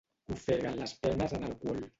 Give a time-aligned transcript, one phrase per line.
[0.35, 1.89] Ofeguen les penes en alcohol.